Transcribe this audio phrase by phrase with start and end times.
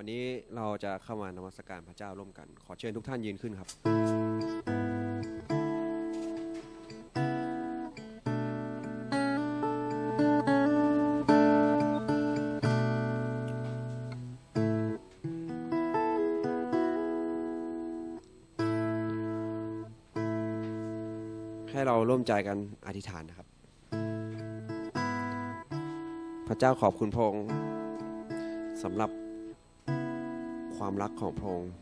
[0.00, 0.24] วันนี้
[0.56, 3.68] เราจะเข้ามานมัสการพระเจ้าร่วมกัน ขอเชิญทุกท่านยืนขึ้นครับ
[21.70, 22.56] ให้เราร่วมใจกัน
[22.86, 23.46] อธิษฐานนะครับ
[26.48, 27.46] พระเจ้าขอบคุณพระองค์
[28.84, 29.10] สำหรับ
[30.90, 31.72] ความรักของพระองค์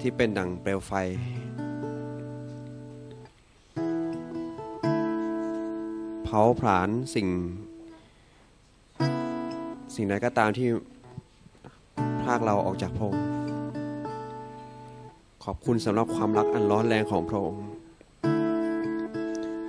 [0.00, 0.92] ที่เป็นดังเปลวไฟ
[6.24, 7.28] เผาผลาญสิ่ง
[9.94, 10.68] สิ่งใดก็ตามที่
[12.22, 13.24] พากเราออกจากพระองค์
[15.44, 17.62] ขอบคุณสำหรับความรักอันร้อนแรงของพระองค์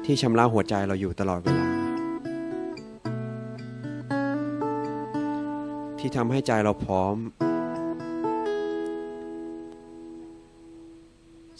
[0.06, 1.63] ที่ชำระหัวใจเราอยู่ตลอดเวลา
[6.14, 7.16] ที่ทำให้ใจเราพร้อม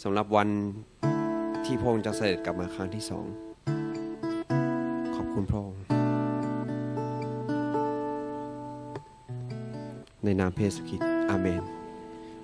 [0.02, 0.48] สำหรับวัน
[1.64, 3.26] ที่พระองค์จะเสด็จกลับมาครั้งที่สอง
[5.14, 5.82] ขอบคุณพระองค์
[10.24, 11.62] ในนามเพศกิจอาเมน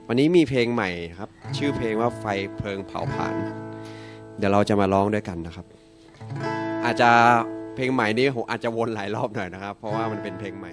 [0.08, 2.24] วันนี้มีเพลงใหม่ครับ ชื่อเพลงว่าไฟ
[2.56, 3.34] เพลิงเผาผลาญ
[4.39, 5.67] เดี๋ยวเราจะมาร้องด้วยกันนะครับ
[6.84, 7.11] อาจจะ
[7.74, 10.72] เพลงใหม่นี้ผมอาจจะวนหลายรอบหน่อยนะครับ เพราะว่ามันเป็นเพลงใหม่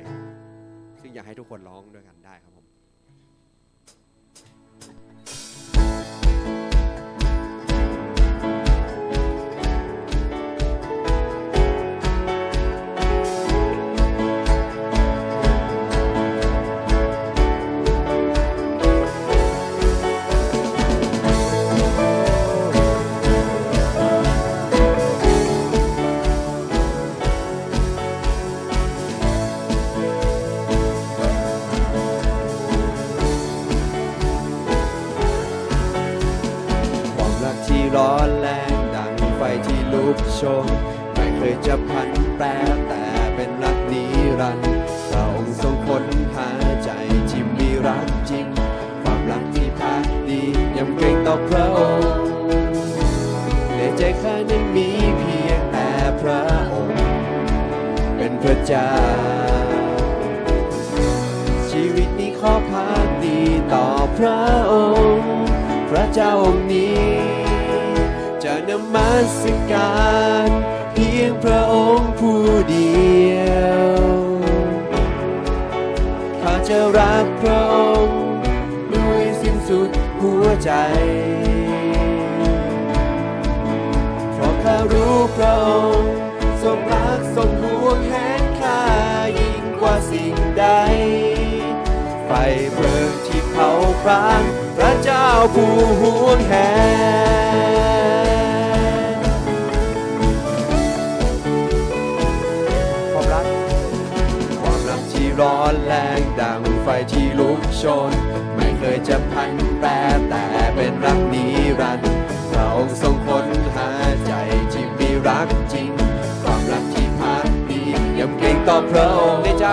[118.91, 119.67] พระองค์ในใจ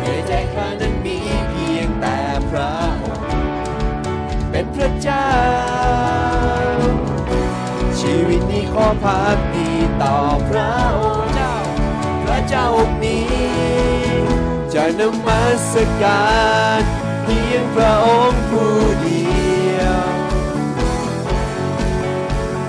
[0.00, 1.18] ในใจข้านั้นมี
[1.48, 2.18] เพียงแต่
[2.50, 3.06] พระองค์
[4.50, 5.28] เป็นพระเจ้า
[8.00, 9.70] ชีวิตนี้ขอพักดี
[10.02, 10.16] ต่อ
[10.48, 11.54] พระองค์เจ้า
[12.24, 13.26] พระเจ้าองค์นี้
[14.74, 16.26] จะนมัสกา
[16.80, 16.82] ร
[17.22, 19.26] เพียงพระองค์ผู้เดี
[19.78, 20.06] ยว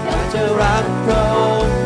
[0.05, 1.77] ข้าจะรักพระองค์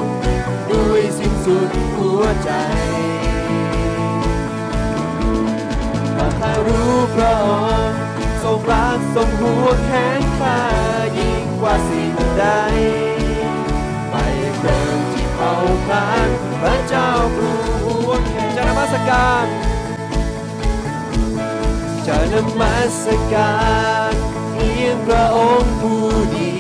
[0.72, 7.48] ด้วยสิ้นสุดหัวใจ้ารู้พระอ
[7.88, 8.00] งค์
[8.44, 10.60] ทรงรักทรงห่วงแหนข้า
[11.18, 12.46] ยิ่งกว่าสิ่งใด
[14.12, 14.16] ไป
[14.58, 15.52] เพลิงที่เผา
[15.86, 16.30] พลาน
[16.62, 17.56] พระเจ้าผู้
[17.86, 19.48] ห่วงแหนจะนมัสการ
[22.08, 23.54] จะนมัสกา
[24.12, 24.14] ร
[24.52, 26.56] เพียงพระองค์ผู้เดี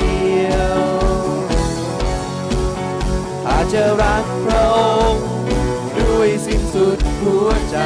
[0.51, 0.81] ยว
[3.47, 4.77] อาจจะรักพระอ
[5.12, 5.25] งค์
[6.00, 7.77] ด้วยสิ้นสุดหัวใจ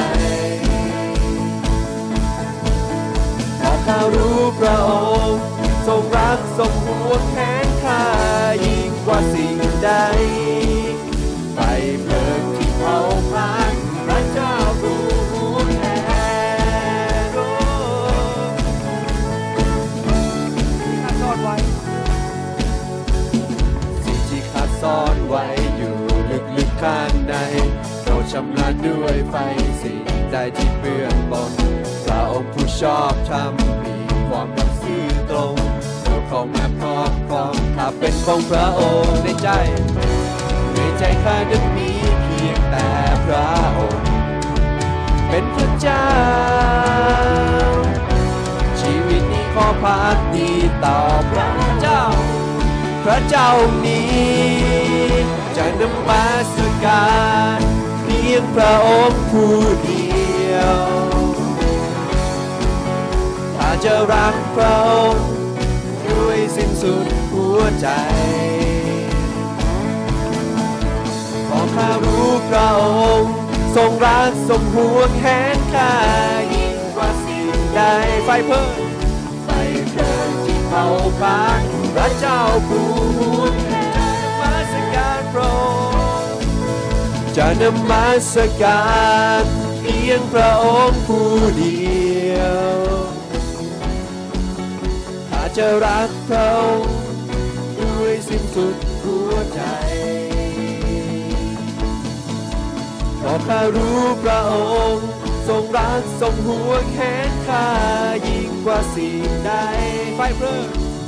[3.88, 4.92] ข้ารู้พระอ
[5.30, 5.42] งค์
[5.88, 7.42] ทรงรักทรงห่วงแหน
[7.84, 8.04] ข้า
[8.66, 9.92] ยิ่งกว่าสิ่งใด
[11.54, 11.60] ไฟ
[12.02, 12.98] เพลิงที่เผา
[13.30, 13.76] พลาน
[14.06, 15.00] พระเจ้าผู้
[15.32, 15.86] ห่วงแหน
[17.36, 21.56] ข้าซ่อนไว้
[24.06, 25.46] สิ่งที่ข้าซ่อนไว้
[25.78, 25.96] อยู่
[26.58, 27.34] ลึกๆข้างใน
[28.04, 29.36] เราชำนาด้วยไฟ
[29.82, 31.77] สิ่งใจที่เปื้อนปน
[32.38, 33.54] พระองผู้ชอบธรรม
[33.84, 33.98] มี
[34.30, 35.56] ความรักซื่อตรง
[36.04, 39.50] เราเข้ามาครอบครองถ้าเป็นของพระองค์ในใจ
[40.74, 41.90] ในใจข้านั้นมี
[42.24, 42.90] เพียงแต่
[43.26, 44.08] พระองค์
[45.30, 46.08] เป็นพระเจ้า
[48.80, 50.52] ชีวิตนี้ขอพักดี
[50.86, 51.00] ต่อ
[51.32, 52.04] พระเจ้า
[53.04, 53.50] พระเจ้า
[53.86, 54.16] นี้
[55.58, 56.56] จะนำมาส
[56.86, 57.08] กา
[57.58, 57.60] ร
[58.02, 60.08] เพียงพระองค์ผู้เดี
[60.54, 61.07] ยว
[63.86, 65.28] จะรักพระองค์
[66.10, 67.88] ด้วยสิ้นสุดหัวใจ
[71.46, 72.84] เพราะข้ารู้พระอ
[73.20, 73.32] งค์
[73.76, 75.96] ทรงรักทรงห่วงแหนข้า
[76.54, 77.82] ยิ่งกว่าสิ่งใด
[78.26, 78.88] ไฟเพิ่ม
[79.46, 79.50] ไฟ
[79.90, 80.86] เพลิงที่เผา
[81.18, 81.64] ผลาญ
[81.94, 82.88] พระเจ้าผู้
[83.20, 83.76] ห่วงแหน
[84.40, 85.62] มาสการพระอ
[86.24, 86.40] งค์
[87.38, 88.86] จะนมัสกา
[89.42, 89.44] ร
[89.80, 91.87] เพียงพระองค์ผู้เดียว
[95.58, 96.98] จะรักพระองค์
[97.80, 99.62] ด้วยสิ้นสุดหัวใจ
[103.18, 104.54] เพราะข้ารู้พระอ
[104.94, 105.08] งค์
[105.48, 107.00] ทรงรักทรงห่วงแห
[107.30, 107.68] นข้า
[108.28, 109.52] ยิ่งกว่าสิ่งใด
[110.16, 110.68] ไฟเพลิง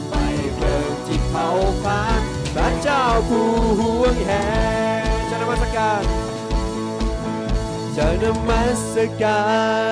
[0.10, 0.14] ไฟ
[0.56, 1.48] เพลิงที่เผา
[1.82, 2.22] ผลาญ
[2.56, 3.50] พระเจ้าผู้
[3.80, 4.32] ห่วงแห
[5.12, 6.04] นจะนมัสการ
[7.98, 8.64] จะนมั
[8.94, 9.44] สกา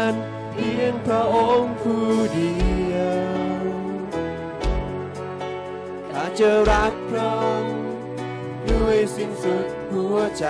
[0.09, 0.12] ร
[0.51, 2.54] เพียงพระองค์ผู้เดี
[2.92, 2.96] ยว
[6.39, 7.77] จะรักพระองค์
[8.69, 10.45] ด้วยสิ้นสุดหัวใจ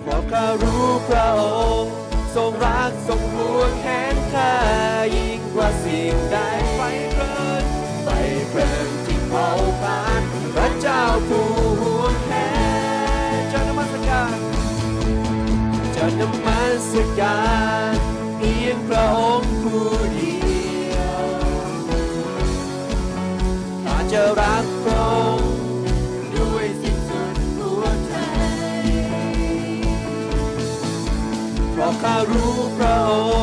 [0.00, 1.42] เพราะข้ารู้พระอ
[1.80, 1.92] งค์
[2.34, 4.54] ทรงรักทรงห่วงแหนข้า
[5.16, 6.38] ยิ่งกว่าสิ่งใด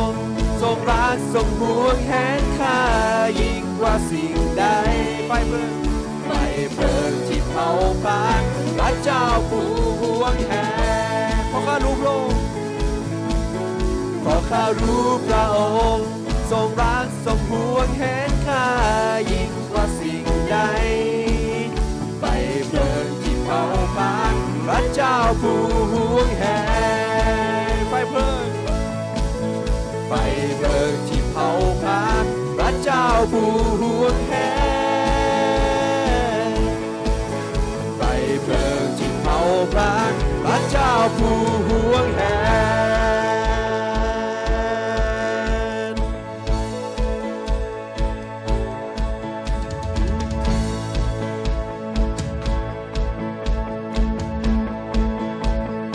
[0.08, 0.12] ง
[0.62, 2.82] ทรงรักทรงห่วงแหนข้า
[3.40, 4.66] ยิ่งกว่าสิ่งใด
[5.28, 5.76] ไฟเพลิง
[6.26, 6.32] ไฟ
[6.74, 7.70] เพลิงที่เผา
[8.02, 8.44] ผลาญ
[8.78, 9.68] พระเจ้าผู้
[10.02, 10.56] ห่วงแหน
[11.50, 12.42] เพราะข้ารู้พระองค์
[14.22, 15.60] เพราะข้ารู้พระอ
[15.96, 16.08] งค์
[16.52, 18.68] ทรงรักทรงห่วงแหนข้า
[19.32, 20.58] ยิ่งกว่าสิ่งใด
[22.20, 22.24] ไฟ
[22.68, 23.62] เพลิงที่เผา
[23.96, 24.36] ผลาญ
[24.66, 25.62] พระเจ้าผู้
[25.94, 26.65] ห่วงแหน
[30.58, 31.48] เพลิงที่เผา
[31.82, 32.26] ผลาญ
[32.58, 33.50] พระเจ้าผู้
[33.82, 34.36] ห่วงแหน
[37.98, 38.02] ไฟ
[38.44, 39.38] เพลิงที่เผา
[39.72, 40.12] ผลาญ
[40.44, 42.24] พระเจ้าผู้ห่วงแหน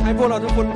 [0.05, 0.67] ให้พวกเราทุกคน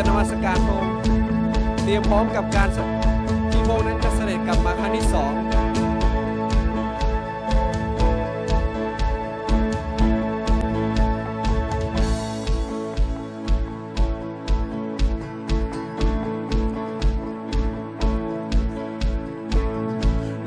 [0.00, 0.94] จะนมัสการพระองค์
[1.82, 2.68] เตรียมพร้อมกับการ
[3.50, 5.32] ที่พระองค์นั้นจะเสด็จกลับมาครั้งที่สอง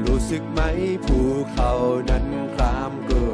[0.06, 0.60] รู้สึกไหม
[1.06, 1.20] ภู
[1.52, 1.72] เขา
[2.10, 3.34] นั้นครามกลัว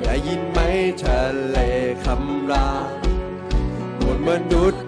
[0.00, 0.58] ได้ยินไหม
[1.02, 1.56] ทะเล
[2.04, 2.88] คำราม
[4.00, 4.85] มวลมนุษย์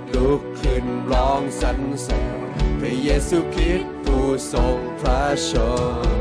[0.61, 2.51] ขึ้นร้องสรรเสริญ
[2.81, 5.53] พระเยซูคริสต์ผู้ทรงพระช
[6.07, 6.19] น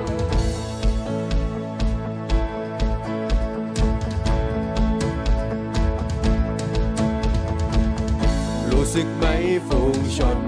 [8.71, 9.25] รู้สึกไหม
[9.67, 10.46] ฝูงชน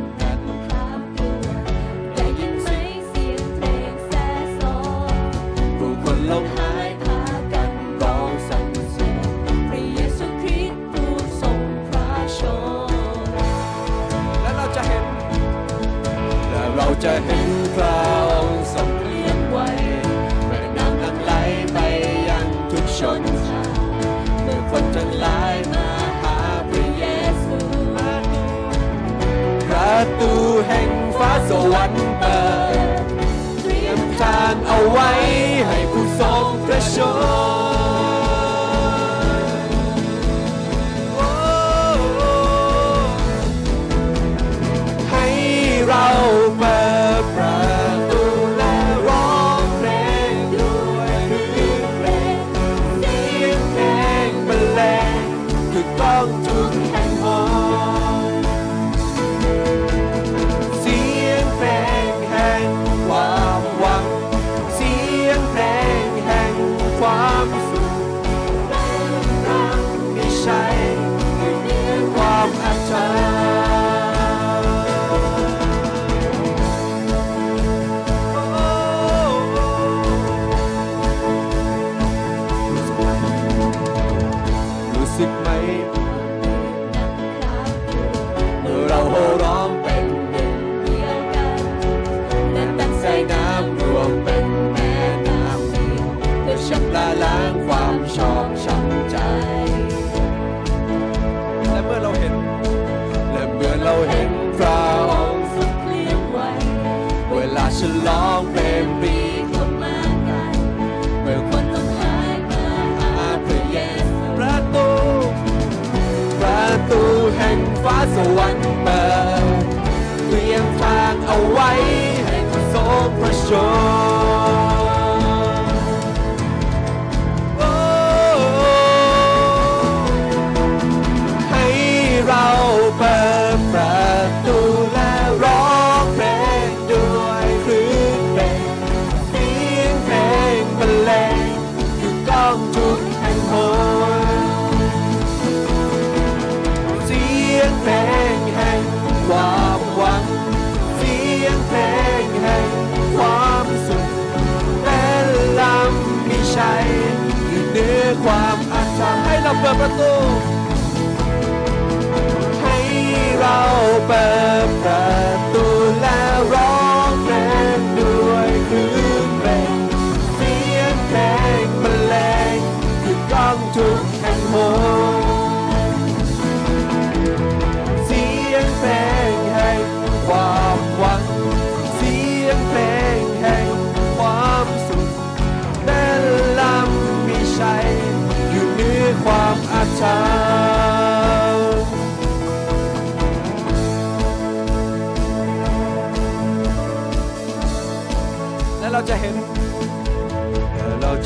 [31.49, 32.39] สวรรค์เปิ
[33.01, 33.05] ด
[33.61, 35.09] เตรียมทางเอาไว้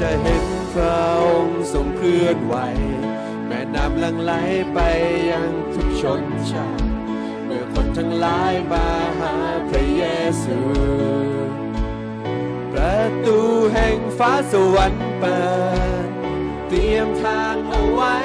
[0.06, 2.56] จะเห็นพระองค์ทรงเคลื่อนไหว
[3.48, 4.34] แม่น้ำลังไหล
[4.74, 4.80] ไป
[5.32, 6.88] ยังทุกชนชาติ
[7.46, 8.88] เมื่อคนทั้งหลายมา
[9.20, 9.36] หา
[9.70, 10.04] พระเย
[10.44, 10.60] ซู
[12.72, 13.40] ประตู
[13.74, 15.42] แห่งฟ้าสวรรค์เปิ
[16.06, 16.08] ด
[16.68, 18.16] เตรียมทางเอาไว้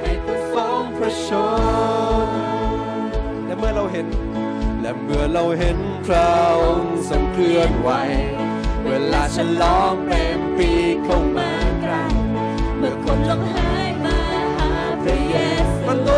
[0.00, 1.30] ให้ผู้ทรงพระช
[2.26, 2.28] น
[3.44, 4.06] และเมื่อเราเห็น
[4.80, 6.30] และเมื่อเราเห็นพระ
[6.62, 7.90] องค์ทรงเคลื่อนไหว
[8.86, 10.70] เวลาฉลองเป็น ปี
[11.04, 12.04] เข้ามาใกล้
[12.78, 14.18] เมื่อคนลงหายมา
[14.56, 15.36] หาพระเย
[15.72, 16.10] ซูโล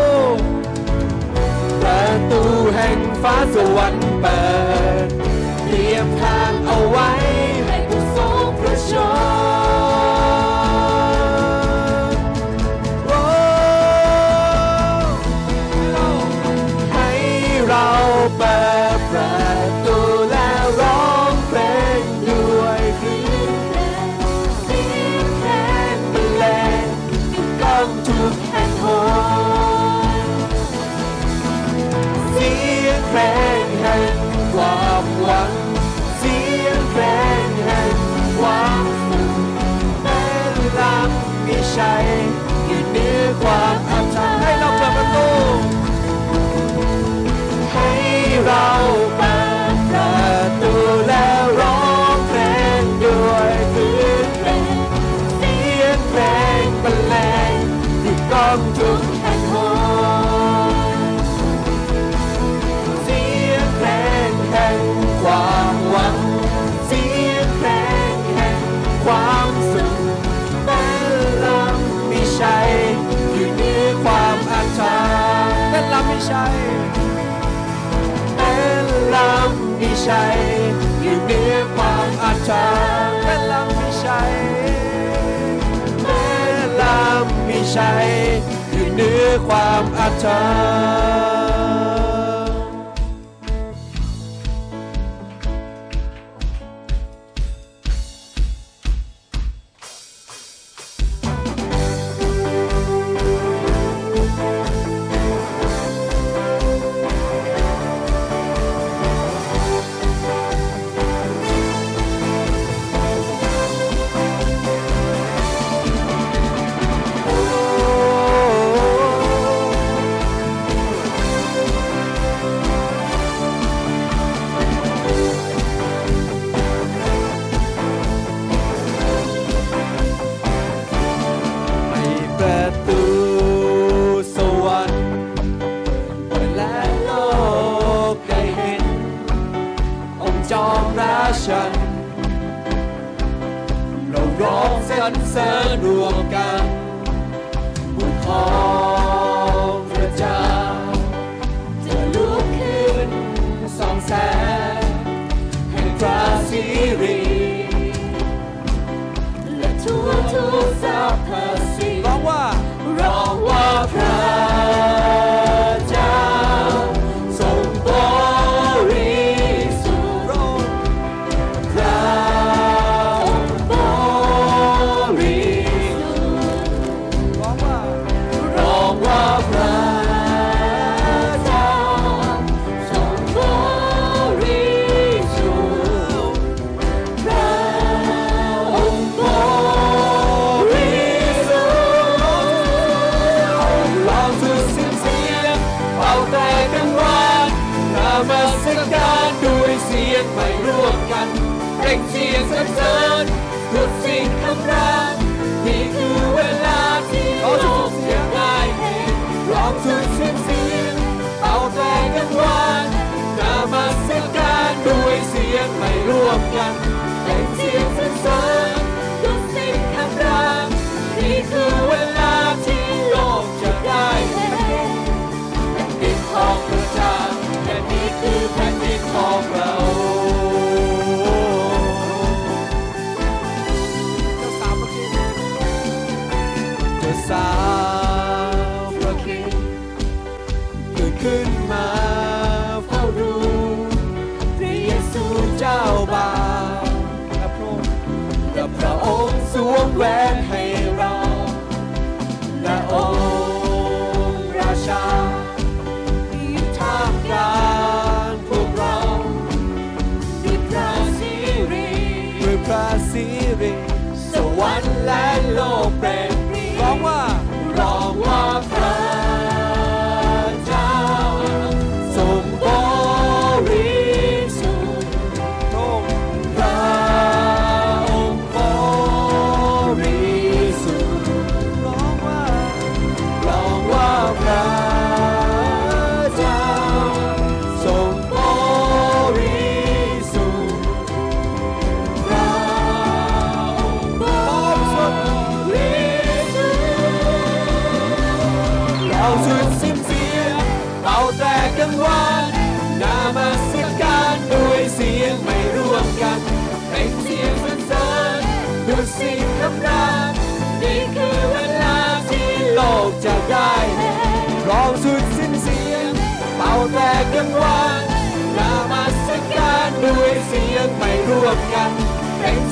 [1.82, 2.42] ประตู
[2.74, 4.42] แห่งฟ้าสวรรค์เปิ
[5.06, 5.08] ด
[5.64, 7.10] เตรียมทางเอาไว้
[7.66, 8.92] ให้ผู้ทรงพระช
[9.42, 9.43] น
[88.72, 91.33] อยู่เหนือความอาถรรพ์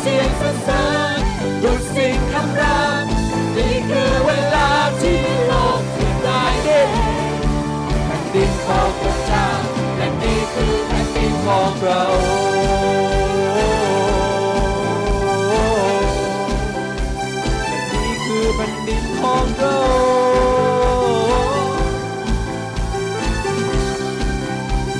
[0.04, 0.84] เสียงสรรเสริ
[1.18, 1.20] ญ
[1.60, 3.04] หยุสิ่งคำราม
[3.56, 6.44] นี่คือเวลาที่โลกเปลี่ยนได้
[8.06, 9.42] แผ่นดินของพระเจ้
[9.96, 12.02] และนี่คือแผ่นดินของเรา
[17.68, 19.78] และนี่คือแผ่นดินของเรา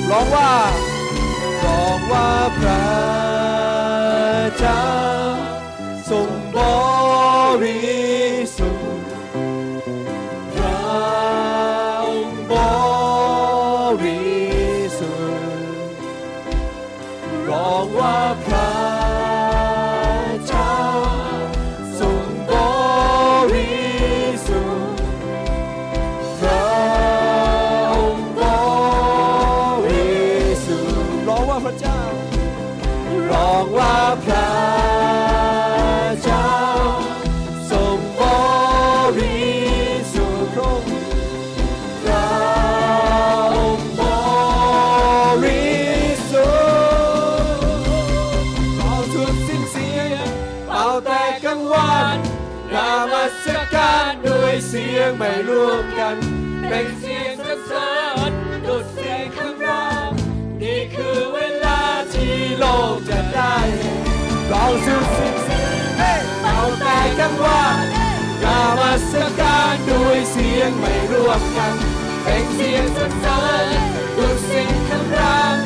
[0.09, 0.53] ร้องว่า
[1.63, 2.27] ร้องว่า
[2.59, 2.82] พระ
[70.35, 71.73] เสียงไม่ร่วมกัน
[72.23, 73.45] เป็นเสียงสัรเสริ
[74.17, 75.57] ดุสิ่งคำราม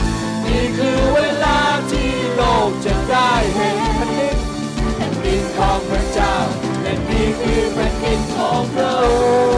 [0.46, 1.60] นี่คือเวลา
[1.92, 4.38] ที่โลกจะได้เห็นแผ่นดิน
[4.96, 6.36] แผ่นดินของพระเจ้า
[6.82, 9.04] และนี่คือแผ่นดินของพระอ
[9.46, 9.57] งค์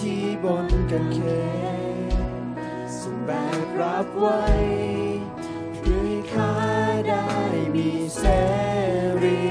[0.00, 1.18] ที่บนกันเข
[1.76, 2.18] น
[3.00, 3.30] ส่งแบ
[3.66, 4.42] กรับไว้
[5.74, 6.52] เพื่อให้ข้า
[7.08, 7.28] ได้
[7.74, 8.22] มีเส
[9.22, 9.44] รี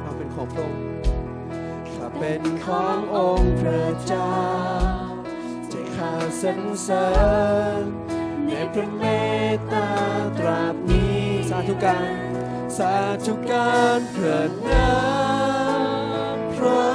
[0.00, 0.82] เราเป็นของพระองค์
[1.90, 4.34] ข้าเป็นขององค์พระเจ้า
[5.70, 6.12] ใจข้า
[6.42, 7.08] สรรเสริ
[7.82, 7.84] ญ
[8.46, 9.02] ในพระเม
[9.52, 9.88] ตตา
[10.38, 11.18] ตราบนี้
[11.50, 12.14] สาธุการ
[12.78, 12.94] สา
[13.26, 16.91] ธุการเพื่อนน้ำพระ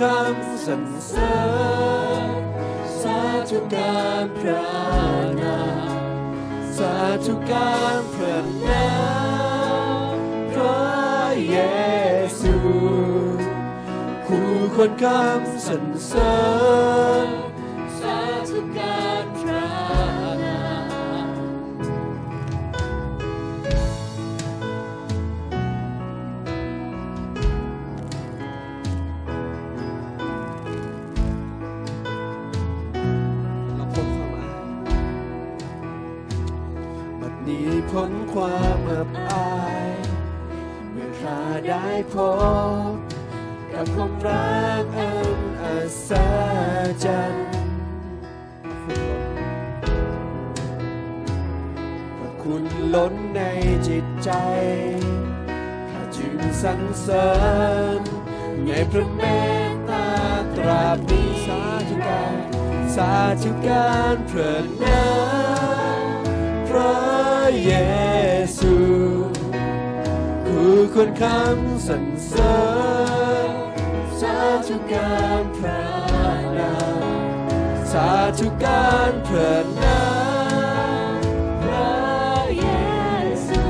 [0.00, 1.34] คำสรรเสริ
[2.26, 2.40] ญ
[3.00, 4.66] สาธุการพระ
[5.42, 6.04] นาม
[6.76, 8.88] สาธุการพระนา
[10.14, 10.16] ม
[10.50, 10.82] พระ
[11.48, 11.56] เย
[12.40, 12.54] ซู
[14.26, 16.34] คู่ควรคำสรรเสริ
[17.26, 17.43] ญ
[42.12, 42.14] พ
[42.92, 42.94] บ
[43.72, 45.76] กับความรักอันอั
[46.08, 46.10] ศ
[47.04, 47.46] จรรย์
[52.18, 53.40] พระคุณล้นใน
[53.88, 54.30] จิตใจ
[55.90, 57.30] ข้าจึงสรรเสริ
[57.98, 58.00] ญ
[58.66, 59.22] ในพระเม
[59.68, 60.08] ตตา
[60.56, 62.36] ตราบนี้สาธุการ
[62.96, 65.04] สาธุการพระนา
[66.68, 66.94] พระ
[67.64, 67.72] เย
[68.58, 68.73] ซู
[70.66, 72.56] คู่ควรคำสรรเสริ
[73.48, 73.50] ญ
[74.20, 74.36] สา
[74.68, 75.82] ธุการพระ
[76.58, 77.04] นาม
[77.92, 80.02] สาธุการพระนา
[81.12, 81.20] ม
[81.62, 81.92] พระ
[82.58, 82.66] เย
[83.46, 83.62] ซู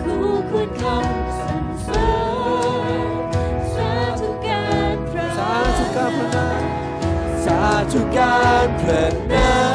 [0.00, 2.08] คู่ควรคำสรรเสริ
[2.96, 6.62] ญสาธุการพระสาธุการพระนาม
[7.44, 7.60] สา
[7.92, 9.73] ธุการพระนาม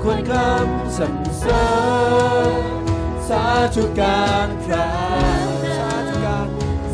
[0.00, 1.66] ู่ควรคำสรรเสริ
[2.50, 2.52] ญ
[3.28, 4.88] สาธุการพระ
[5.76, 6.48] สาธุการ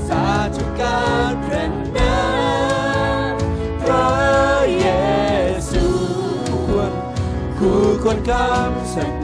[0.09, 0.25] สา
[0.57, 1.65] ธุการพระ
[1.97, 2.17] นา
[3.31, 3.35] ม
[3.83, 4.09] พระ
[4.79, 4.87] เย
[5.71, 5.85] ซู
[6.49, 6.93] คู่ควร
[7.59, 9.24] คู่ควรคำสรร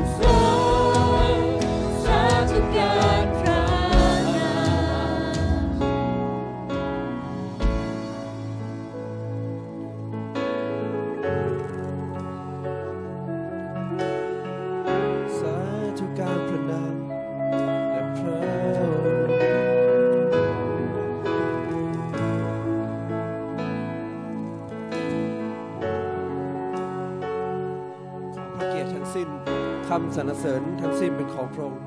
[30.16, 31.82] สรรเสริญทั้งสิ้นเป็นของพระองค์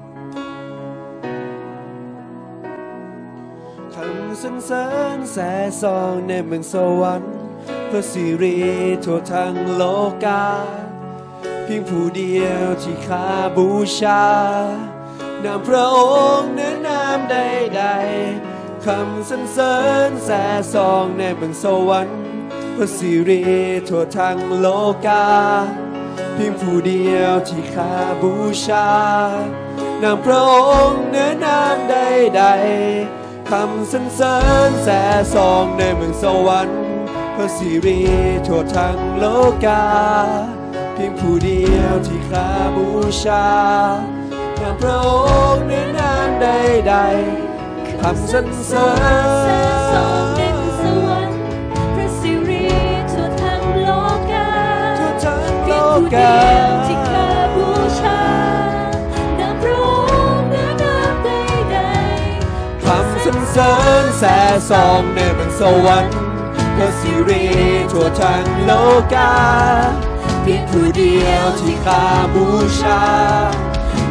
[3.94, 7.34] คำสรรเสริญแส่ซองในเมืองสวรรค์
[7.88, 8.58] เพื่อสิริ
[9.06, 9.84] ทั่วทั้งโล
[10.26, 10.46] กา
[11.64, 13.68] เพียงผู้เดียวที่ข้าบู
[14.00, 14.26] ชา
[15.44, 16.00] นามพระอ
[16.40, 19.76] งค์เนื้อนามใดๆคำสรรเสริ
[20.10, 22.18] ญแส่ซองในเมืองสวรรค์
[22.76, 23.42] พระสิริ
[23.90, 24.68] ทั่วทั้งโล
[25.06, 25.26] กา
[26.34, 28.34] เพียงผู้เดียวที่ข้าบู
[28.66, 28.90] ชา
[30.02, 30.54] นามพระอ
[30.90, 34.36] งค์เนื้อนามใดๆคำสรรเสริ
[34.68, 35.02] ญแส่
[35.34, 36.82] ซองในเมืองสวรรค์
[37.36, 38.02] พระสิริ
[38.48, 39.26] ทั่วทั้งโล
[39.66, 39.84] กา
[40.94, 42.88] เพียงผู้เดียวที่ข้าบู
[43.24, 43.48] ชา
[44.60, 45.10] นามพระอ
[45.54, 48.88] งค์ในนามใดๆคำสรรเสริ
[49.44, 49.48] แส
[49.94, 50.43] สองญ
[56.14, 56.36] กา
[56.86, 58.22] ที่ข้าบูชา
[59.40, 59.88] นามพระอ
[60.38, 61.30] งค์เหนือนามใด
[62.84, 63.72] คำสรรเสริ
[64.04, 64.38] ญแส่
[64.70, 66.18] ซองในบนสวรรค์
[66.76, 67.46] พระสิริ
[67.92, 68.72] ทั่วทั้งโล
[69.14, 69.34] กา
[70.42, 72.48] เพียงผู้เดียวที่ข้าบู
[72.82, 73.02] ชา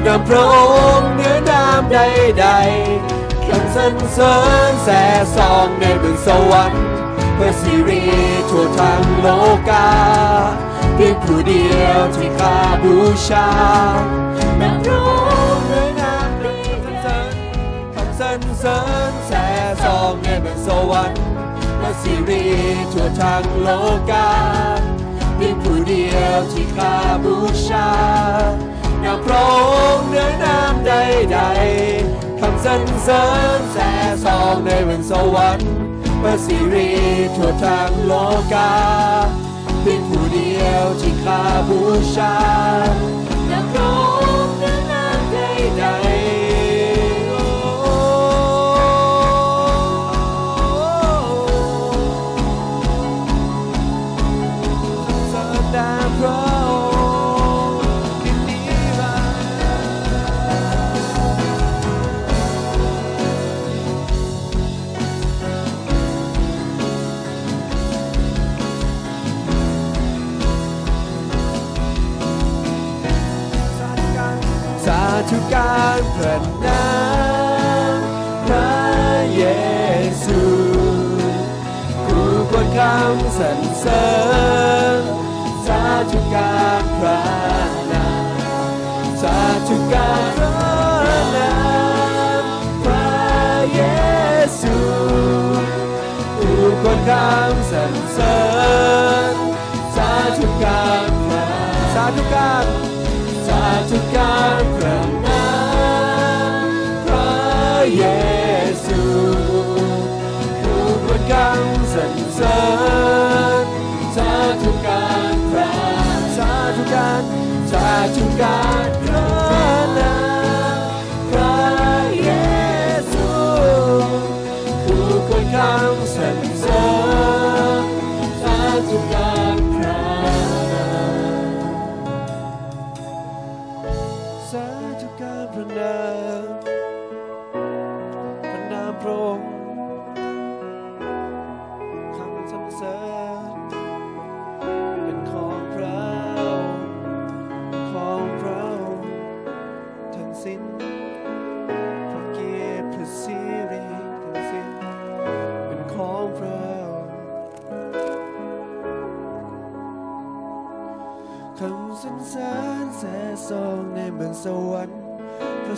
[0.06, 0.54] นำพระอ
[0.98, 4.34] งค์เหนือนามใดๆคำสรรเสริ
[4.70, 5.02] ญแส่
[5.36, 6.84] ซองในบนสวรรค์
[7.38, 8.02] พระสิริ
[8.50, 9.28] ทั่วทั้งโล
[9.70, 9.88] กา
[10.94, 12.96] เพียงผู้เดียวที่ข้าบู
[13.28, 15.08] ชาๆนามพระอ
[15.56, 18.78] งค์เหนือนามใดๆคำสรรเสริ
[19.10, 19.44] ญแส่
[19.84, 21.22] ซองในบนสวรรค์
[21.78, 22.44] พระสิริ
[22.92, 23.68] ทั่วทั้งโล
[24.10, 24.30] กา
[25.36, 27.36] เพียงผู้เดียวที่ข้าบู
[27.68, 27.90] ชา
[29.02, 29.54] นามพระอ
[29.96, 33.24] งค์เหนือนามใดๆคำสรรเสริ
[33.58, 33.90] ญแส่
[34.24, 35.70] ซองในบนสวรรค์
[36.22, 36.90] พระสิริ
[37.36, 38.12] ทั่วทั้งโล
[38.52, 38.72] กา
[39.80, 41.80] เพียงผู้ เดียวที่ข้าบู
[42.14, 42.34] ชา
[43.48, 44.21] และพระ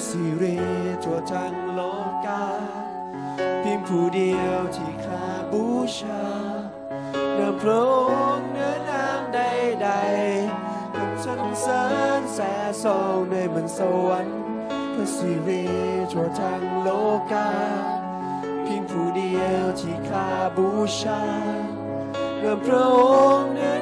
[0.09, 0.57] สิริ
[1.05, 1.81] ทั่วทั้งโล
[2.27, 2.45] กา
[3.61, 5.65] เพียงผู้เดียวที่ข้าบู
[5.99, 6.25] ชา
[7.39, 7.95] นามพระอ
[8.39, 11.85] งค์เนื้อนามใดๆคำสรรเสริ
[12.19, 12.53] ญแส่
[12.83, 14.39] ซองในเมืองสวรรค์
[14.95, 15.65] พระสิริ
[16.13, 16.89] ทั่วทั้งโล
[17.33, 17.51] กา
[18.63, 20.69] เพียงผู้เดียวที่ข้าบู
[21.01, 21.23] ชา
[22.43, 22.99] นามพระอ
[23.39, 23.74] งค์เนือ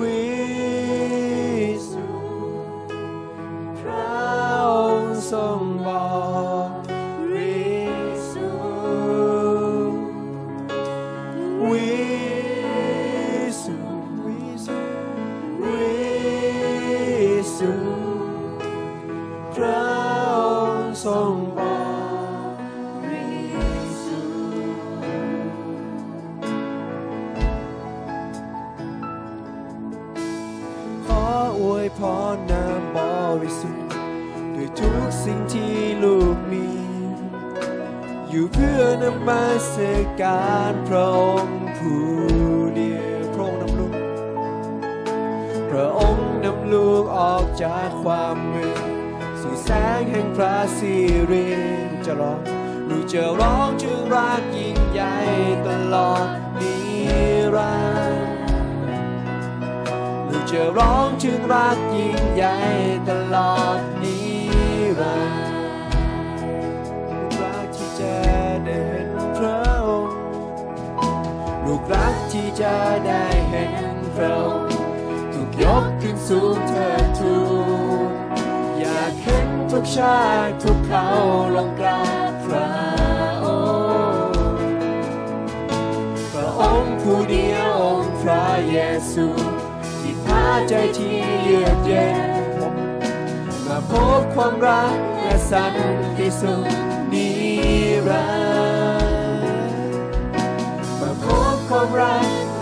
[0.20, 0.21] ิ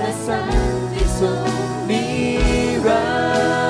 [0.00, 0.36] nessa
[0.90, 1.44] mesa,
[1.86, 3.69] mira.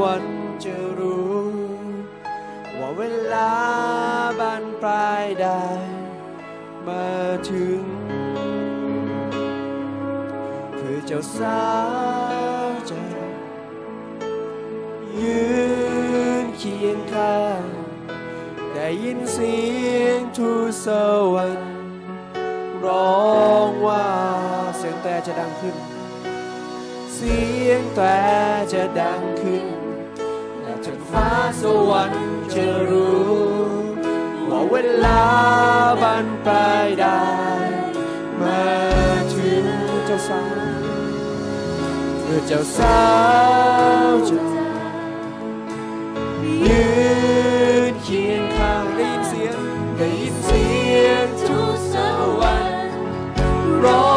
[0.00, 1.46] วรรค์จะรู้
[2.78, 3.02] ว่าเว
[3.32, 3.52] ลา
[4.38, 5.64] บันปลายได้
[6.86, 7.08] มา
[7.50, 7.82] ถึง
[10.76, 11.66] เพื่อเจ้าสา
[12.66, 13.02] วจะ
[15.20, 15.44] ยื
[16.44, 17.62] นเคียงข้าง
[18.74, 19.56] ได้ยินเสี
[19.98, 20.50] ยงทู
[20.84, 20.86] ส
[21.34, 21.74] วรรค์
[22.84, 23.24] ร้อ
[23.66, 24.06] งว่า
[24.76, 25.76] เสียงแต่จะดังขึ้น
[27.18, 28.06] เสียงแตร
[28.72, 29.66] จะดังขึ้น
[30.62, 31.28] และจากฟ้า
[31.60, 33.36] สวรรค์จะรู้
[34.48, 35.22] ว่าเวลา
[36.02, 37.24] บันปลายได้
[38.40, 38.64] มา
[39.34, 39.64] ถึง
[40.06, 40.56] เจ้าสาว
[42.20, 43.00] เพื่อเจ้าสา
[44.10, 44.38] วจะ
[46.66, 46.86] ยื
[47.90, 49.58] นเคียงข้างได้ยินเสียง
[49.96, 50.66] ได้ยินเสี
[51.04, 51.94] ยงทุกส
[52.40, 52.94] วรรค์
[53.84, 54.15] รอ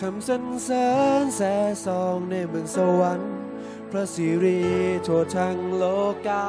[0.00, 0.88] คำสรรเสริ
[1.22, 3.34] ญแส่ซองในเมืองสวรรค์
[3.90, 4.60] พระสิริ
[5.06, 5.84] ทั่วทั้งโล
[6.26, 6.48] กา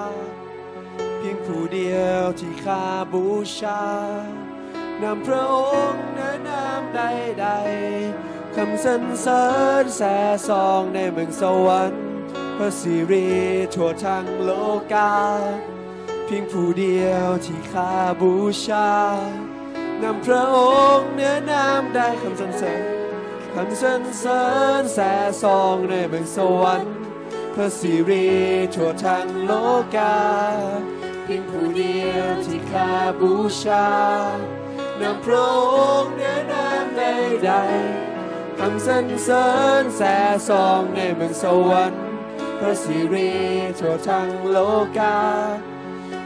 [1.17, 3.25] เพียงผู้เดียวที่ข้าบู
[3.59, 3.83] ชา
[5.01, 5.55] นำพระอ
[5.91, 7.47] งค์นั้นามใด
[8.55, 9.43] คำสรรเสริ
[9.83, 10.15] ญแส่
[10.47, 12.01] ซองในเมืองสวรรค์
[12.57, 13.27] พระสิริ
[13.75, 14.51] ทั่วทั้งโล
[14.93, 15.13] กา
[16.25, 18.33] เพียงผู้เดียวที่ข้าบู
[18.65, 18.91] ชา
[20.01, 20.57] นำพระอ
[20.97, 22.81] งค์เนื้อนามใดคำสรรเสริญ
[23.53, 24.43] คำสรรเสริ
[24.81, 25.11] ญแส่
[25.43, 26.93] ซองในเมืองสวรรค์
[27.53, 28.27] พระสิริ
[28.75, 29.51] ทั่วทั้งโล
[29.95, 30.17] กา
[31.23, 33.33] เพียงผู้เดียวที่ข้าบู
[33.63, 33.87] ชา
[35.01, 36.64] นำพระองค์เนื้อนาม
[36.97, 39.45] ใดๆคำสรรเสริ
[39.81, 40.15] ญแส่
[40.47, 42.01] ซองในเมืองสวรรค์
[42.59, 43.31] พระสิริ
[43.79, 44.57] ทั่วทั้งโล
[44.97, 45.19] กา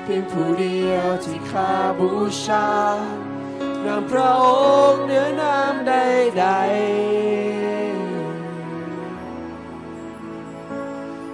[0.04, 2.10] เพียงผู้เดียวที่ข้าบู
[2.46, 2.68] ชา
[3.86, 4.46] นำพระอ
[4.92, 6.52] งค์เหนือนามใดๆ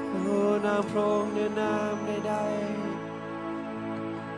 [0.10, 2.34] โอ้นามพระองค์เหนือนามใด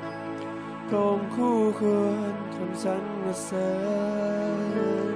[0.04, 1.88] ๆพระองค์คู่คว
[2.32, 3.06] ร คำสรร
[3.44, 3.70] เสริ
[5.14, 5.16] ญ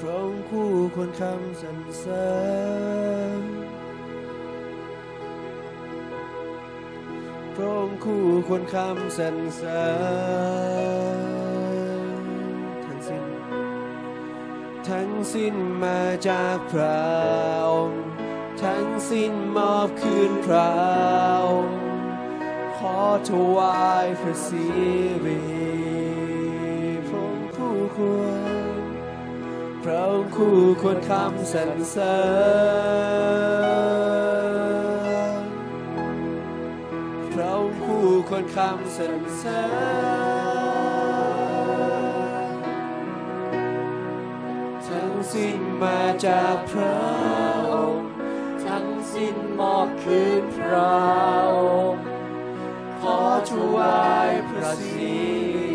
[0.00, 2.28] พระองค์คู่ควรคำสรรเสริ
[3.40, 3.42] ญ
[7.54, 9.84] พระองค์คู่ควรคำสรรเสริ
[11.26, 11.27] ญ
[14.90, 17.00] ทั้งสิ้นมาจากพระ
[17.68, 18.02] องค์
[18.64, 20.70] ทั้งสิ้นมอบคืนพระ
[21.46, 21.78] องค์
[22.76, 22.98] ขอ
[23.30, 24.66] ถวายพระสิ
[25.24, 25.40] ริ
[27.06, 28.22] พระองค์คู่คว
[28.62, 28.74] ร
[29.84, 32.18] พระองค์คู่ควรคำสรรเสริ
[35.40, 35.44] ญ
[37.32, 39.62] พระองค์คู่ควรคำสรรเสริ
[40.36, 40.37] ญ
[45.32, 46.98] สิ้นมาจากพระ
[47.72, 48.10] องค์
[48.64, 50.96] ทั้งสิ้นมอบคืนพระ
[51.58, 51.60] อ
[51.92, 52.04] งค์
[53.00, 53.20] ขอ
[53.50, 55.67] ถวายพระสิ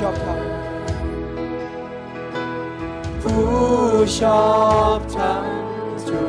[0.00, 0.42] ชอบทำ
[3.22, 3.46] ผู้
[4.18, 4.46] ชอ
[4.98, 6.24] บทำทู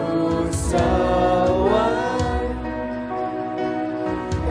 [0.47, 0.73] ตส
[1.71, 2.61] วรรค์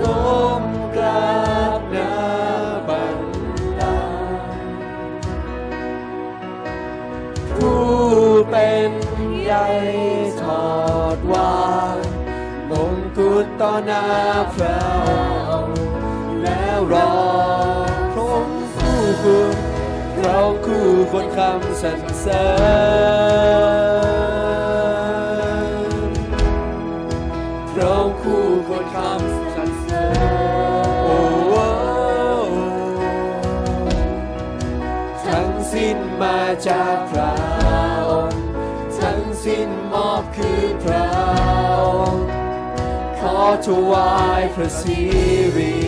[0.00, 0.18] ก้
[0.62, 0.64] ม
[0.96, 1.36] กรา
[1.78, 2.12] บนา
[2.88, 3.18] บัล
[3.80, 4.20] ลัง
[7.50, 7.84] ผู้
[8.50, 8.90] เป็น
[9.42, 9.66] ใหญ่
[10.40, 10.66] ทอ
[11.16, 11.98] ดวาง
[12.70, 14.04] มงกุฎต่อหน้า
[14.54, 14.95] พระ
[20.38, 22.46] เราคู่คนคำสรรเสริ
[26.08, 26.10] ญ
[27.74, 30.16] เราคู่คนคำสรรเสริญ
[31.04, 31.18] โอ้
[31.48, 31.56] โอ
[35.26, 37.34] ทั้งสิ้นมาจากพระ
[38.10, 38.42] องค์
[38.98, 41.08] ทั้งสิ้นมอบคืนพระ
[41.80, 42.26] องค์
[43.18, 45.00] ขอถวายพระสิ
[45.56, 45.85] ริ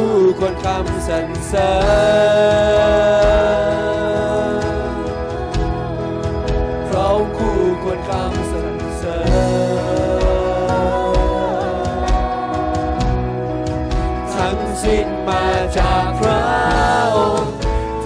[0.00, 1.72] คู่ควรคำสรรเสริ
[4.70, 4.96] ญ
[6.88, 9.30] เราคู่ควรคำสรรเสริญ
[14.34, 15.44] ทั้งสิ้นมา
[15.76, 16.42] จากพระ
[17.16, 17.54] องค์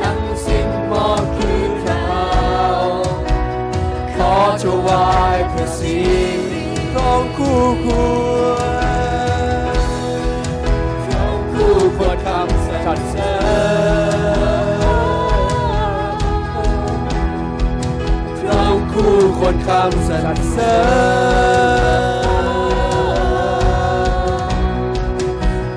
[0.01, 2.13] ทั้งสิ้นมอบคืนพระอ
[2.93, 3.23] งค์
[4.17, 5.97] ขอถวายพระสิ
[6.51, 8.34] ริเราคู่คู่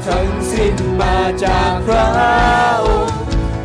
[0.06, 2.08] ทั้งสิ้นมาจากพระ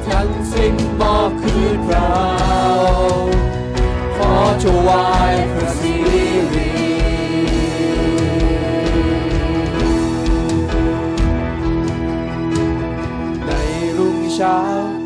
[0.09, 2.13] ทั้งสิ้นมอบคืนเรา
[4.17, 4.35] ขอ
[4.65, 6.31] ถวายพระสิริ
[13.47, 13.51] ใน
[13.97, 14.59] รุ่งเช้า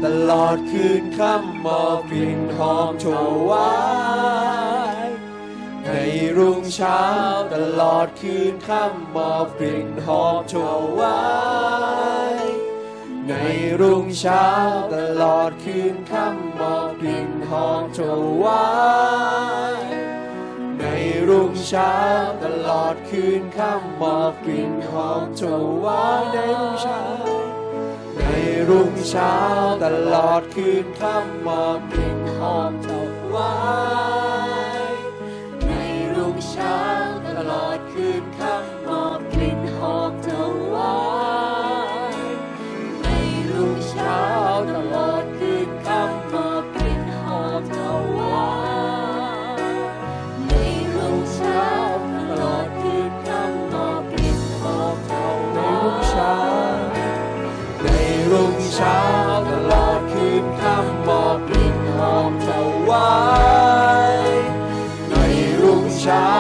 [0.05, 3.07] ตลอดคืนค่ำมอบกลิ่นหอมถ
[3.49, 3.86] วาย
[6.75, 7.03] เช้า
[7.53, 10.55] ตลอดคืนค่ำมอบกลิ่นหอมโช
[11.01, 11.21] วา
[12.35, 12.37] ย
[13.29, 13.33] ใน
[13.81, 14.47] รุ่งเช้า
[14.95, 18.01] ตลอดคืนค่ำมอบกลิ่นหอมโช
[18.45, 18.67] วา
[19.75, 19.77] ย
[20.79, 20.85] ใน
[21.29, 21.95] รุ่งเช้า
[22.43, 25.43] ตลอดคืนค่ำมอบกลิ่นหอมโช
[25.85, 27.03] วายในรุ่งเช้า
[28.19, 28.23] ใน
[28.69, 29.35] รุ่งเช้า
[29.83, 34.26] ตลอดคืนค่ำมอบกลิ่นหอมเจ้าไว้
[58.77, 59.03] เช้า
[59.51, 62.49] ตลอดคืนค่ำมอบกลิ่นหอมถ
[62.89, 63.11] วา
[64.13, 64.15] ย
[65.11, 65.15] ใน
[65.61, 66.31] รุ่งเช้า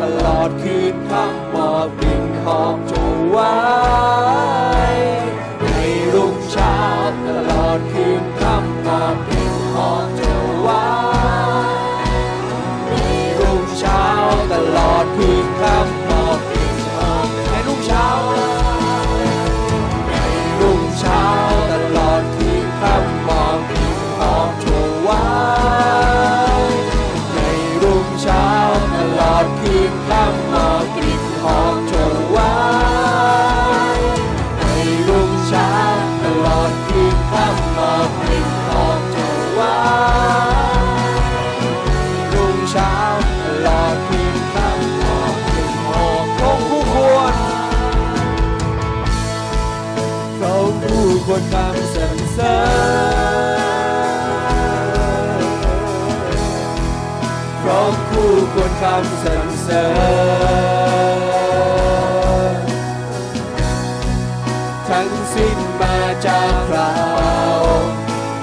[0.00, 2.92] ตลอดคืนค่ำมอบกลิ่นหอมถ
[3.34, 3.52] วา
[3.84, 3.85] ย
[64.88, 66.92] ทั้งสิ้นมาจากเรา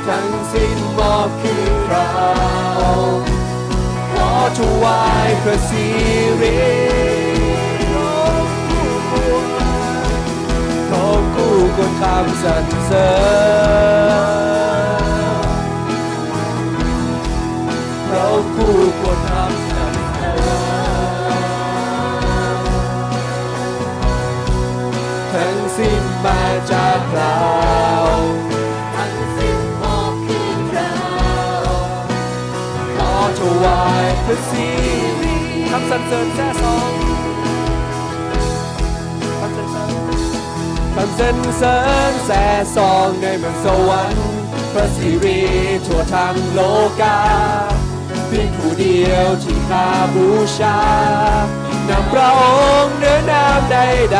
[0.07, 2.11] ทั้งสิ้นมอบคือเรา
[4.13, 5.85] ขอถวายพระสิ
[6.41, 6.57] ริ
[10.89, 13.09] ของคู่ควรคำสรรเสริ
[14.19, 14.33] ญ
[18.09, 34.67] เราคู่คายพระสิ
[35.21, 35.35] ริ
[35.71, 36.91] คำสรรเสริญแท้สอง
[39.39, 39.89] คำสรรเสริญ
[40.95, 41.77] คำสรรเสริ
[42.09, 42.43] ญแส่
[42.75, 44.27] ซองในเมืองสวรรค์
[44.73, 45.41] พระสิริ
[45.87, 46.59] ทั่วทั้งโล
[47.01, 47.19] กา
[48.27, 50.79] เพียงผู้เดียวที่ข้าบูชา
[51.89, 52.41] นำพระอ
[52.83, 54.19] งค์เหนือนามใด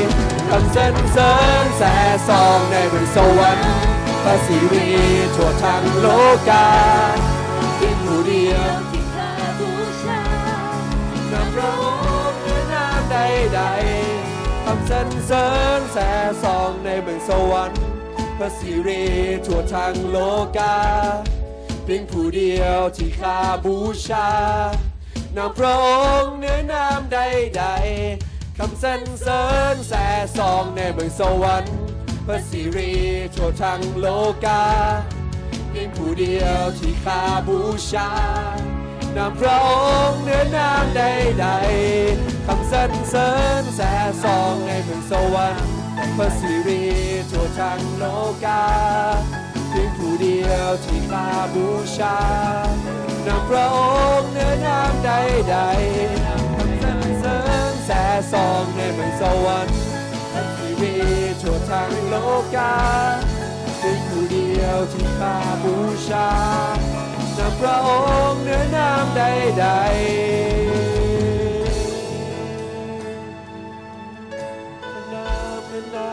[0.00, 1.32] ๆคำสรรเสริ
[1.62, 1.94] ญแส่
[2.28, 3.70] ซองในเมืองสวรรค์
[4.22, 4.90] พระสิริ
[5.36, 6.06] ทั่วทั้งโล
[6.48, 6.66] กา
[8.16, 9.72] ผู้เดียวที่ข้าบู
[10.04, 10.22] ชา
[11.32, 11.84] นำพระอ
[12.30, 15.46] งค์เหนือนามใดๆคำสรรเสริ
[15.78, 15.98] ญแส
[16.42, 17.82] ซองในเมืองสวรรค์
[18.38, 19.04] พระสิริ
[19.46, 20.18] ทั่วทั้งโล
[20.58, 20.76] กา
[21.84, 23.76] เพียงผู้เดียวที่ข้าบู
[24.08, 24.28] ชา
[25.36, 25.86] นำพระอ
[26.20, 29.44] งค์เหนือนามใดๆคำสรรเสริ
[29.74, 29.92] ญแส
[30.38, 31.74] ซองในเมืองสวรรค์
[32.26, 32.92] พระสิริ
[33.34, 34.06] ทั่วทั้งโล
[34.44, 34.64] กา
[35.76, 37.60] พียงผู้เดียวที่ข้าบู
[37.90, 38.10] ชา
[39.16, 39.68] นำพระอ
[40.08, 43.92] งค์เหนือนามใดๆคำสรรเสริญแส่
[44.24, 45.68] ซองในเมืองสวรรค์
[46.16, 46.84] พระสิริ
[47.30, 48.04] ทั่วทั้งโล
[48.44, 48.64] กา
[49.68, 52.18] เพียงผู้เดียวที่ข้าบูชา
[53.26, 53.78] นำพระอ
[54.18, 57.38] งค์เหนือนามใดๆคำสรรเสริ
[57.70, 58.02] ญแส่
[58.32, 59.78] ซองในเมืองสวรรค์
[60.32, 60.96] พระสิริ
[61.42, 62.14] ทั่วทั้งโล
[62.54, 62.74] กา
[64.64, 65.76] ยวที่ข้าบู
[66.08, 66.28] ชา
[67.36, 67.90] จะพระอ
[68.30, 69.34] งค์เหนือนามใดๆ
[75.12, 76.04] นามเหนือนา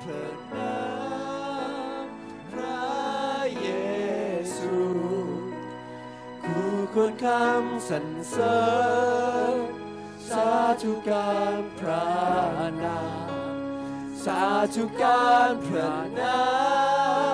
[0.00, 2.84] เถิดน้ำพระ
[3.60, 3.68] เย
[4.56, 4.74] ซู
[6.44, 8.60] คู่ควรคำสรรเสริ
[9.52, 9.56] ญ
[10.28, 10.50] สา
[10.82, 12.10] ธุการพระ
[12.84, 13.30] นาม
[14.24, 14.44] สา
[14.74, 16.42] ธุการพระนา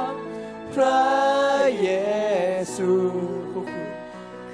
[0.03, 0.05] ม
[0.75, 1.05] พระ
[1.81, 1.91] เย
[2.77, 2.93] ซู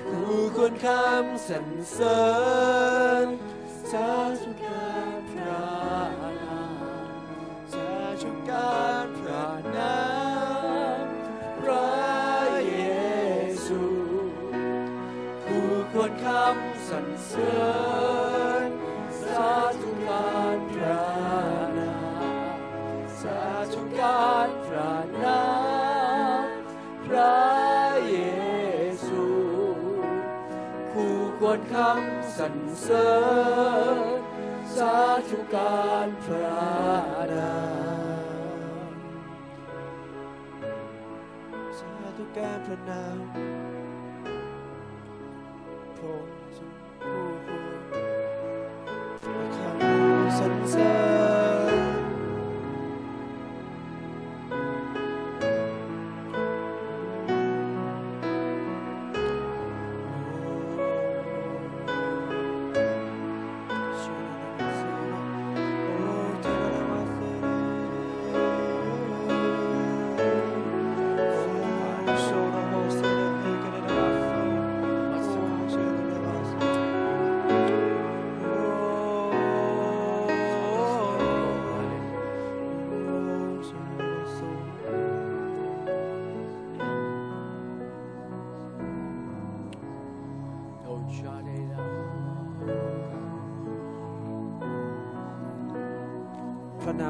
[0.08, 2.22] ผู้ควรคำสรรเสริ
[3.24, 3.26] ญ
[3.90, 4.10] สา
[4.42, 4.51] ธุ
[17.34, 17.72] เสริ
[18.66, 18.70] ญ
[19.22, 19.52] สา
[19.82, 21.04] ธุการพระ
[21.78, 22.56] นาม
[23.20, 25.42] สาธุการพระนา
[26.42, 26.46] ม
[27.06, 27.36] พระ
[28.08, 28.16] เย
[29.06, 29.24] ซู
[30.92, 33.12] ผู้ควรคำสรรเสริ
[33.96, 34.18] ญ
[34.76, 34.96] สา
[35.30, 36.62] ธุการพระ
[37.34, 37.56] นา
[38.84, 38.92] ม
[41.78, 43.61] สาธุการพระนาม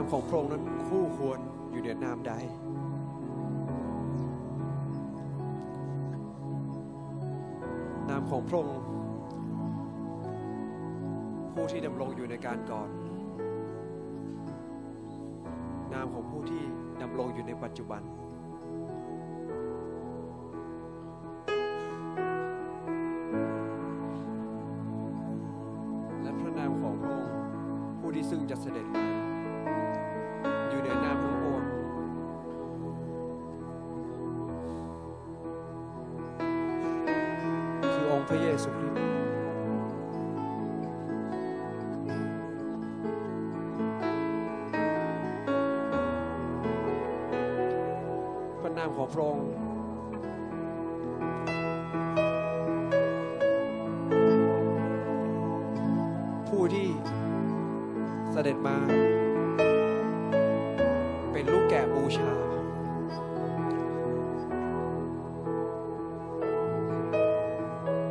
[0.02, 1.38] ามของพระองค์นั้นคู่ควร
[1.70, 2.32] อยู่เหนือนามใด
[8.10, 8.78] นามของพระองค์
[11.54, 12.88] ผู้ที่ดำรงอยู่ในการก่อน
[15.92, 16.62] นามของผู้ที่
[17.02, 18.02] ดำรงอยู่ในปัจจุบัน
[48.96, 49.48] ของพระองค์
[56.48, 56.88] ผู้ที่
[58.32, 58.76] เสด็จมา
[61.32, 62.30] เป็นลูกแกะบูชา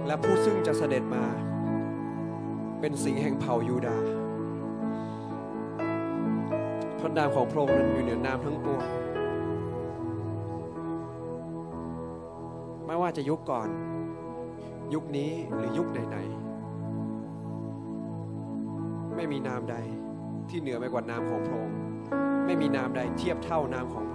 [0.07, 1.25] และผู้ซึ่งจะเสด็จมา
[2.79, 4.09] เป็นสิงแห่งเผ่ายูดาห์
[6.99, 8.83] พระนามของพระองค์นั้นอยู่เหนือนามทั้งปวง
[13.17, 13.67] จะยุคก่อน
[14.93, 16.51] ยุคนี้หรือยุคไหนๆ
[19.15, 19.75] ไม่มีนามใด
[20.49, 21.77] ที่เหนือไปกว่านามของพระองค์
[22.45, 24.05] ไม่มีนามใดเทียบเท่านามของ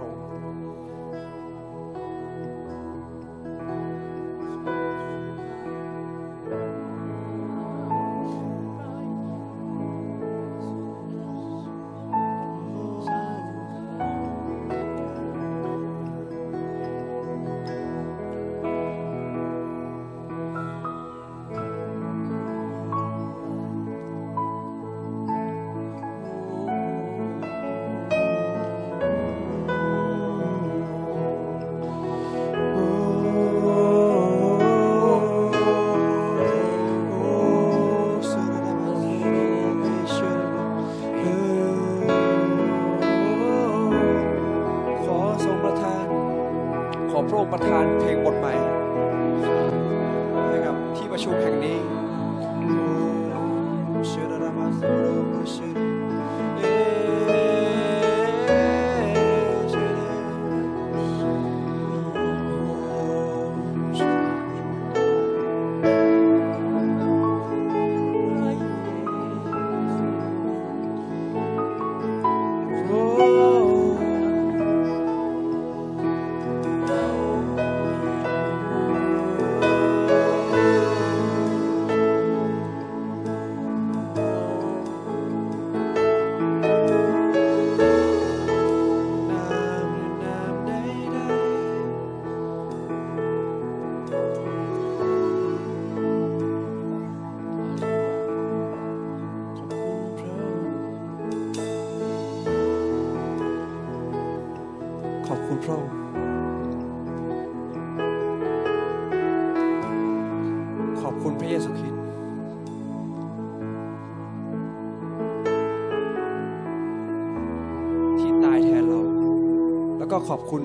[120.29, 120.63] ขอบคุณ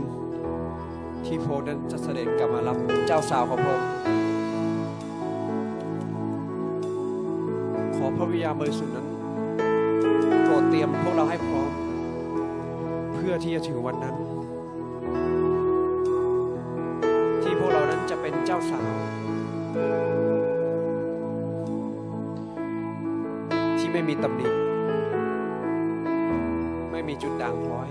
[1.27, 3.89] ที่พระองค์นั้นจะเสด็จกลับมารับเจ้าสาวของพระองค์
[7.97, 9.07] ขอพระวิญญาณบริสุทธิ์นั้น
[10.45, 11.71] โปรดเตรียมพวกเราให้พร้อม
[13.15, 14.17] เพื่อที่จะถึงวันนั้น
[17.43, 18.91] ที่พวกเรานั้นจะเป็นเจ้าสาว
[23.79, 24.49] ที่ไม่มีตำหนิ
[26.93, 27.89] ไม่มีจุดด่างพร้อย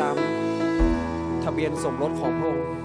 [0.00, 0.16] ตาม
[1.44, 2.79] ทะเบียนสมรสของพระองค์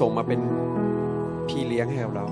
[0.00, 0.40] ส่งมาเป็น
[1.48, 2.26] พี่เลี้ยงให้กับเรา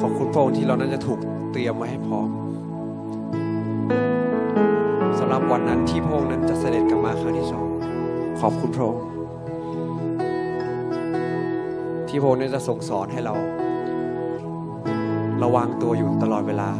[0.00, 1.20] ขอบคุณพระองค์ที่เรานั้นจะถูก
[1.52, 2.28] เตรียมไว้ให้พร้อม
[5.18, 7.66] สำหรับวันนั้นที่พระองค์นั้นจะเสด็จกลับมาครั้งที่สอง
[8.40, 9.04] ขอบคุณพระองค์
[12.08, 13.34] ที่พระองค์นั้นจะทรงสอนให้เรา
[15.42, 16.70] ระวังตัวอยู่ตลอดเวลา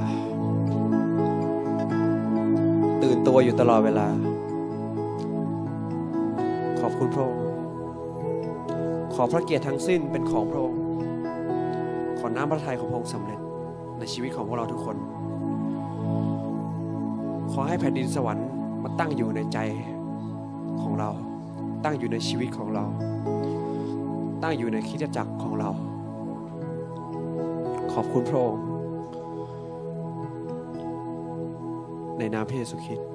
[3.02, 4.08] ตื่นตัวอยู่ตลอดเวลา
[7.04, 7.46] คุณพระองค์
[9.14, 10.80] ขอพระเกียรติทั้งสิ้นเป็นของพระองค์
[12.18, 13.40] ขอน้ำพระทัยของพระองค์สำเร็จ
[13.98, 14.96] ในชีวิตของพวกเราทุกคน
[17.52, 18.48] ขอให้แผ่นดินสวรรค์
[18.82, 19.58] มาตั้งอยู่ในใจ
[20.82, 21.10] ของเรา
[21.84, 22.84] ตั้งอยู่ในชีวิตของเรา
[24.42, 25.70] ตั้งอยู่ในคิดจักรของเรา
[27.92, 28.62] ขอบคุณพระองค์
[32.18, 33.13] ในนามพระเยซูคริสต์